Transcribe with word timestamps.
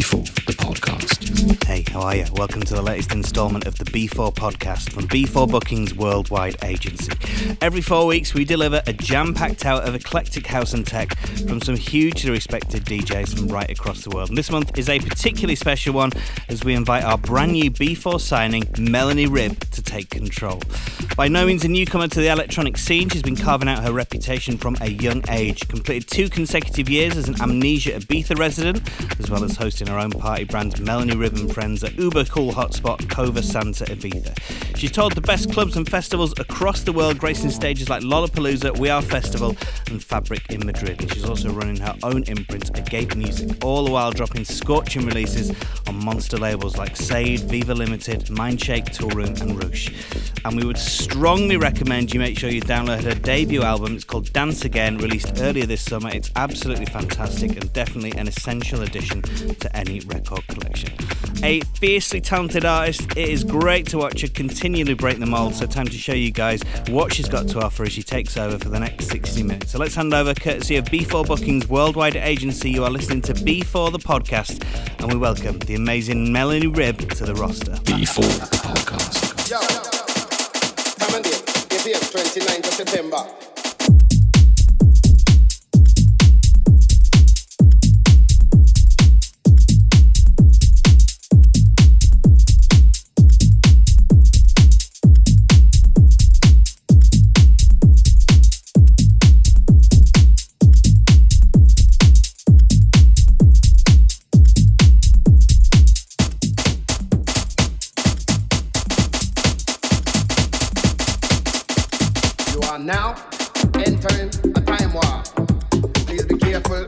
B4, 0.00 0.46
the 0.46 0.52
podcast. 0.54 0.89
You? 2.00 2.24
Welcome 2.32 2.62
to 2.62 2.74
the 2.74 2.80
latest 2.80 3.12
instalment 3.12 3.66
of 3.66 3.76
the 3.76 3.84
B4 3.84 4.34
podcast 4.34 4.90
from 4.90 5.06
B4 5.06 5.48
Bookings 5.48 5.94
Worldwide 5.94 6.56
Agency. 6.64 7.12
Every 7.60 7.82
four 7.82 8.06
weeks, 8.06 8.32
we 8.32 8.46
deliver 8.46 8.82
a 8.86 8.92
jam 8.94 9.34
packed 9.34 9.66
out 9.66 9.86
of 9.86 9.94
eclectic 9.94 10.46
house 10.46 10.72
and 10.72 10.84
tech 10.84 11.16
from 11.46 11.60
some 11.60 11.76
hugely 11.76 12.30
respected 12.30 12.86
DJs 12.86 13.36
from 13.36 13.48
right 13.48 13.70
across 13.70 14.02
the 14.02 14.10
world. 14.10 14.30
And 14.30 14.38
this 14.38 14.50
month 14.50 14.76
is 14.78 14.88
a 14.88 14.98
particularly 14.98 15.54
special 15.54 15.92
one 15.92 16.10
as 16.48 16.64
we 16.64 16.74
invite 16.74 17.04
our 17.04 17.18
brand 17.18 17.52
new 17.52 17.70
B4 17.70 18.18
signing, 18.18 18.64
Melanie 18.78 19.26
Ribbe, 19.26 19.68
to 19.70 19.82
take 19.82 20.08
control. 20.08 20.62
By 21.16 21.28
no 21.28 21.44
means 21.44 21.64
a 21.64 21.68
newcomer 21.68 22.08
to 22.08 22.20
the 22.20 22.28
electronic 22.28 22.78
scene, 22.78 23.10
she's 23.10 23.22
been 23.22 23.36
carving 23.36 23.68
out 23.68 23.84
her 23.84 23.92
reputation 23.92 24.56
from 24.56 24.76
a 24.80 24.88
young 24.88 25.22
age. 25.28 25.68
Completed 25.68 26.08
two 26.08 26.30
consecutive 26.30 26.88
years 26.88 27.16
as 27.16 27.28
an 27.28 27.40
Amnesia 27.42 28.00
Ibiza 28.00 28.38
resident, 28.38 28.80
as 29.20 29.30
well 29.30 29.44
as 29.44 29.54
hosting 29.54 29.86
her 29.86 29.98
own 29.98 30.10
party 30.10 30.44
brand 30.44 30.80
Melanie 30.80 31.14
Ribbe 31.14 31.38
and 31.38 31.52
Friends 31.52 31.84
uber 31.98 32.24
cool 32.24 32.52
hotspot 32.52 32.98
Cova 33.08 33.42
Santa 33.42 33.84
Ibiza. 33.84 34.76
She's 34.76 34.90
toured 34.90 35.14
the 35.14 35.20
best 35.20 35.52
clubs 35.52 35.76
and 35.76 35.88
festivals 35.88 36.32
across 36.38 36.82
the 36.82 36.92
world, 36.92 37.18
gracing 37.18 37.50
stages 37.50 37.88
like 37.88 38.02
Lollapalooza, 38.02 38.78
We 38.78 38.88
Are 38.88 39.02
Festival, 39.02 39.50
and 39.88 40.00
Fabrik 40.00 40.50
in 40.50 40.64
Madrid. 40.64 41.00
And 41.00 41.12
she's 41.12 41.24
also 41.24 41.50
running 41.52 41.76
her 41.78 41.94
own 42.02 42.22
imprint, 42.24 42.72
Agápe 42.72 43.14
Muzik, 43.16 43.64
all 43.64 43.84
the 43.84 43.90
while 43.90 44.10
dropping 44.12 44.44
scorching 44.44 45.04
releases 45.04 45.52
on 45.86 46.02
monster 46.04 46.38
labels 46.38 46.76
like 46.76 46.96
Saved, 46.96 47.44
Viva 47.50 47.74
Limited, 47.74 48.26
Mindshake, 48.26 48.86
Toolroom, 48.86 49.40
and 49.40 49.60
Roush. 49.60 49.92
And 50.44 50.56
we 50.56 50.64
would 50.64 50.78
strongly 50.78 51.56
recommend 51.56 52.14
you 52.14 52.20
make 52.20 52.38
sure 52.38 52.50
you 52.50 52.62
download 52.62 53.04
her 53.04 53.14
debut 53.14 53.62
album. 53.62 53.94
It's 53.94 54.04
called 54.04 54.32
Dance 54.32 54.64
Again, 54.64 54.98
released 54.98 55.40
earlier 55.40 55.66
this 55.66 55.82
summer. 55.82 56.10
It's 56.10 56.30
absolutely 56.36 56.86
fantastic 56.86 57.52
and 57.52 57.72
definitely 57.72 58.12
an 58.18 58.28
essential 58.28 58.82
addition 58.82 59.22
to 59.22 59.76
any 59.76 60.00
record 60.00 60.46
collection. 60.48 60.92
A 61.42 61.60
fiercely 61.80 62.20
talented 62.20 62.66
artist, 62.66 63.00
it 63.16 63.30
is 63.30 63.42
great 63.42 63.86
to 63.86 63.96
watch 63.96 64.20
her 64.20 64.28
continually 64.28 64.92
break 64.92 65.18
the 65.18 65.24
mold. 65.24 65.54
So, 65.54 65.64
time 65.64 65.86
to 65.86 65.96
show 65.96 66.12
you 66.12 66.30
guys 66.30 66.60
what 66.90 67.10
she's 67.10 67.28
got 67.28 67.48
to 67.48 67.60
offer 67.60 67.84
as 67.84 67.92
she 67.92 68.02
takes 68.02 68.36
over 68.36 68.58
for 68.58 68.68
the 68.68 68.78
next 68.78 69.06
60 69.06 69.42
minutes. 69.42 69.72
So, 69.72 69.78
let's 69.78 69.94
hand 69.94 70.12
over, 70.12 70.34
courtesy 70.34 70.76
of 70.76 70.84
B4 70.84 71.26
Bookings 71.26 71.68
Worldwide 71.70 72.16
Agency. 72.16 72.70
You 72.70 72.84
are 72.84 72.90
listening 72.90 73.22
to 73.22 73.32
B4 73.32 73.92
the 73.92 73.98
podcast, 73.98 74.62
and 75.00 75.10
we 75.10 75.18
welcome 75.18 75.58
the 75.60 75.74
amazing 75.74 76.30
Melanie 76.30 76.66
Ribbe 76.66 77.08
to 77.16 77.24
the 77.24 77.34
roster. 77.34 77.72
B4, 77.72 78.50
the 78.50 78.56
podcast. 78.58 79.50
Yo, 79.50 79.58
come 81.06 81.14
and 81.14 81.24
date. 81.24 81.42
It's 81.72 81.84
here, 81.86 81.96
29th 81.96 82.58
of 82.58 82.74
September. 82.74 83.59
You 112.60 112.68
are 112.68 112.78
now 112.78 113.16
entering 113.74 114.28
a 114.54 114.60
time 114.60 114.92
warp. 114.92 115.24
Please 116.06 116.24
be 116.26 116.36
careful. 116.36 116.84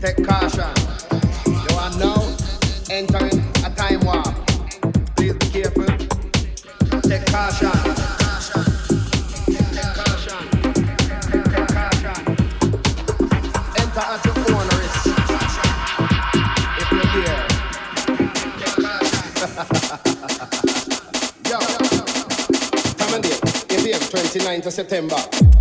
Take 0.00 0.24
caution. 0.24 0.70
You 1.46 1.76
are 1.76 1.90
now 1.98 2.36
entering 2.88 3.31
29th 24.12 24.66
of 24.66 24.72
September. 24.74 25.51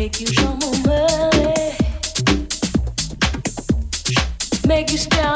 make 0.00 0.18
you 0.18 0.26
show 0.28 0.56
more 0.62 0.78
money, 0.86 1.74
make 4.66 4.90
you 4.90 4.96
stand. 4.96 5.29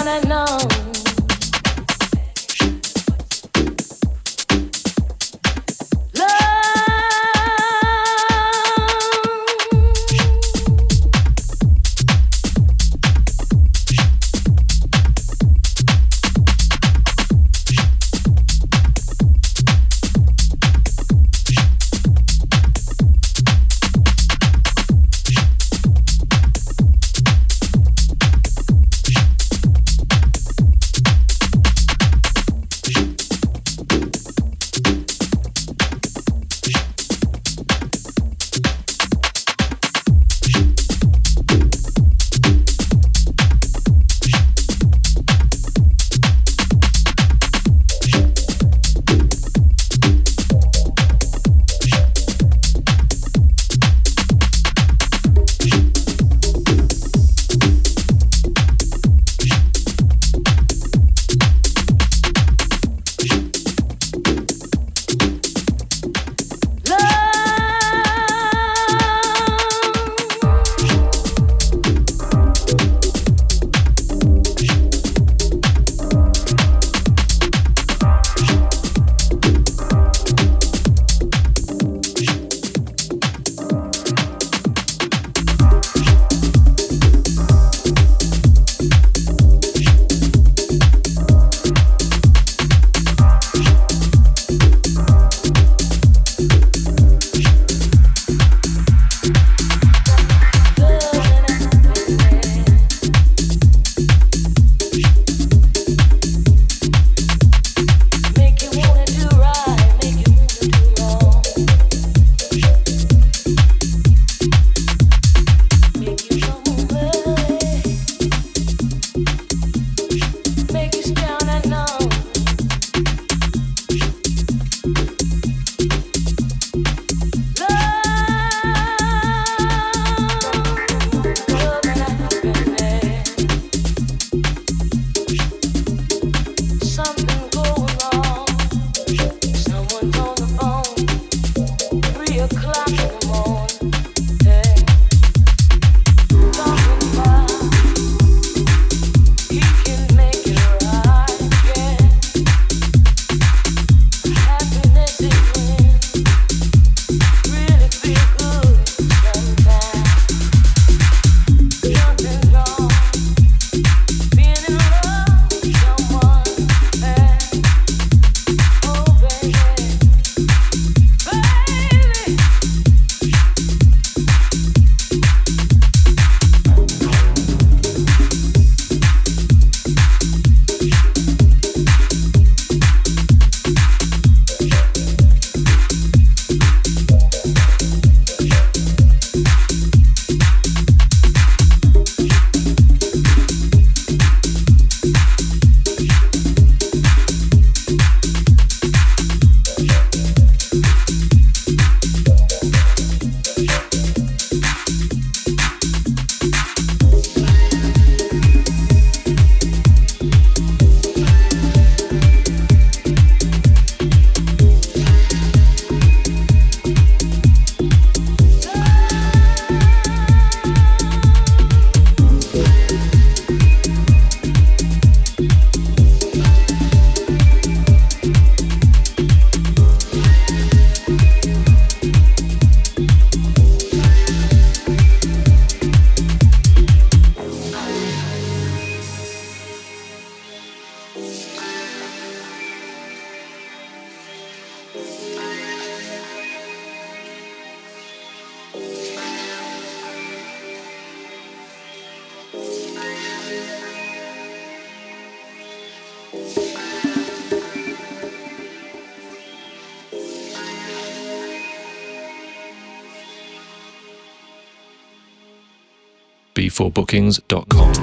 b4bookings.com. 266.95 267.94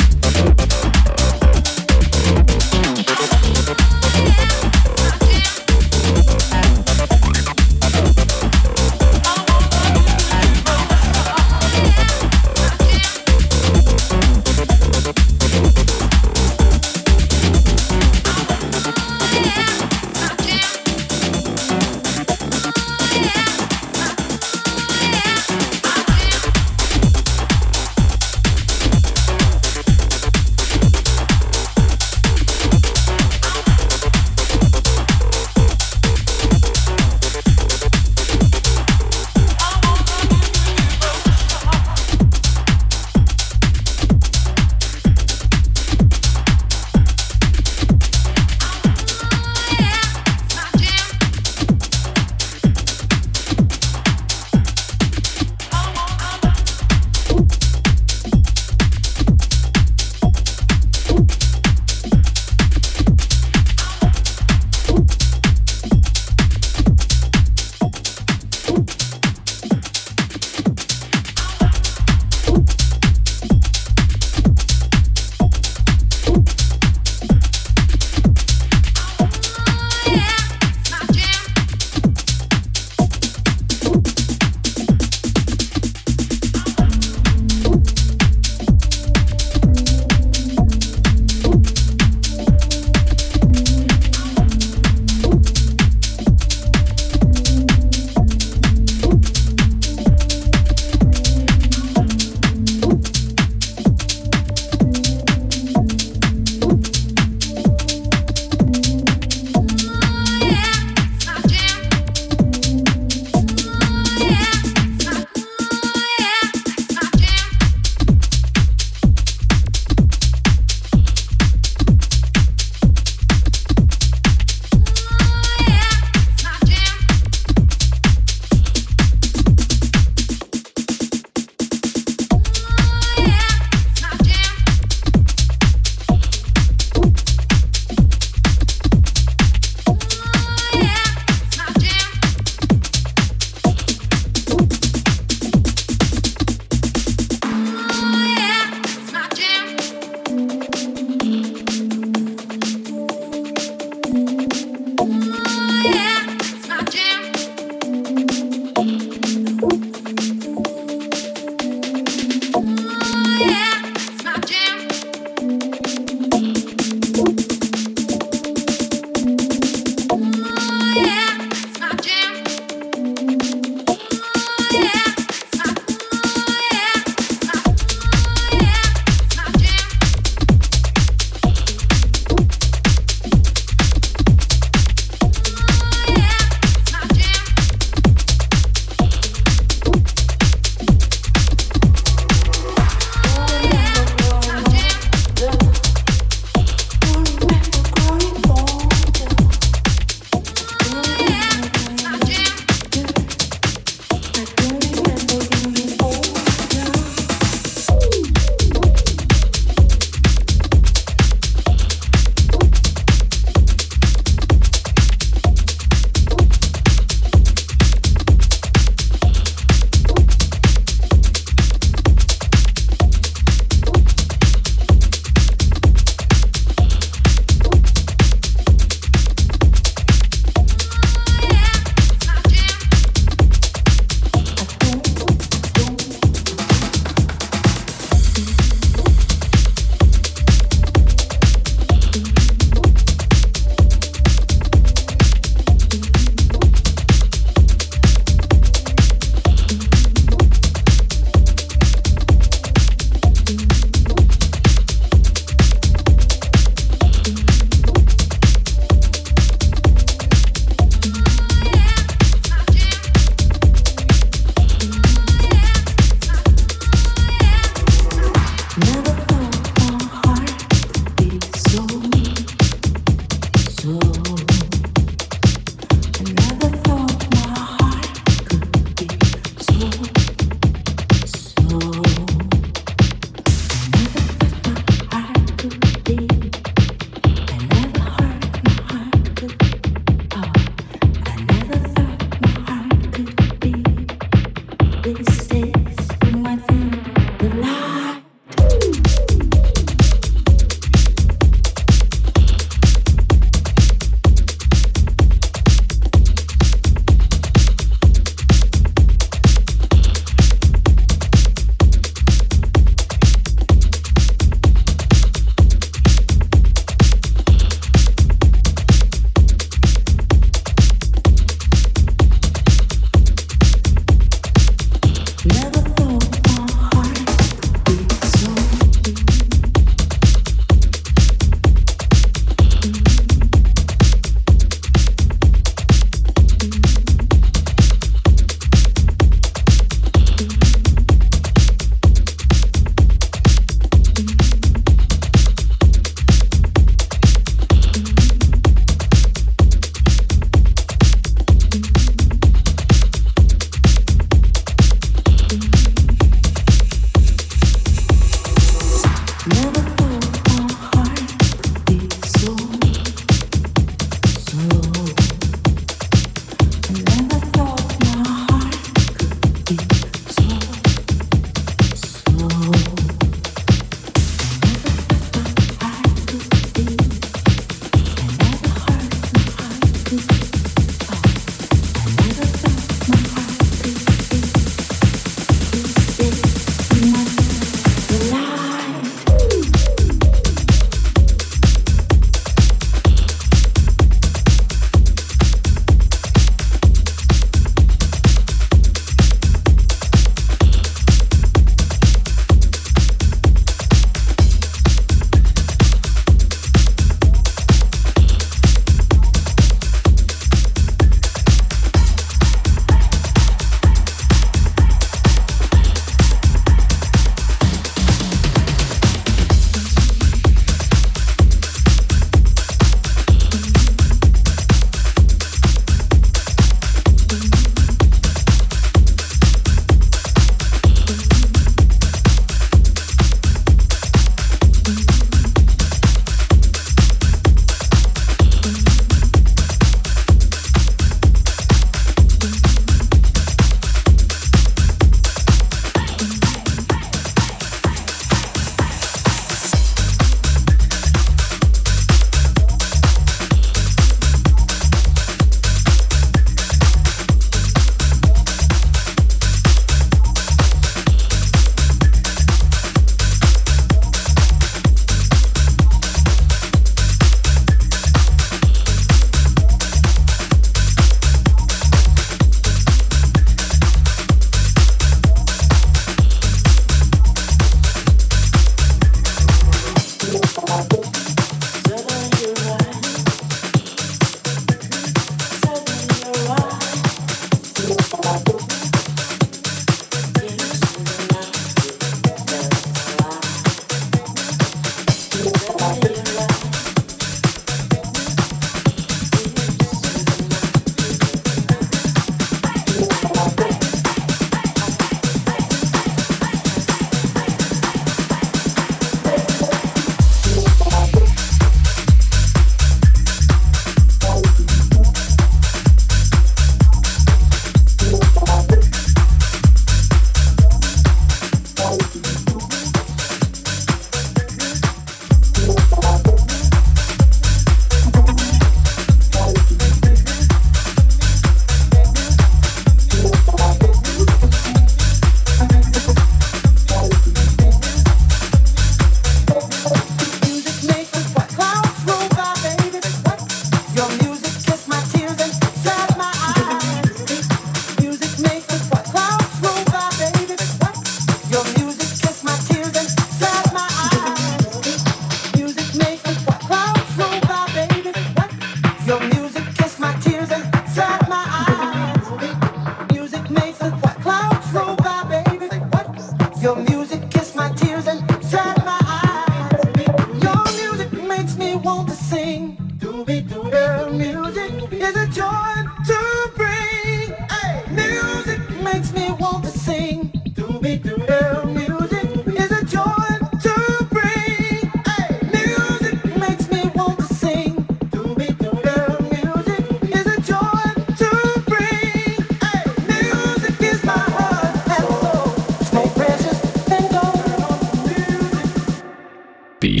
Hey! 599.84 600.00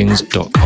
b4bookings.com. 0.00 0.59